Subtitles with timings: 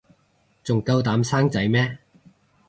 [0.63, 1.99] 仲夠膽生仔咩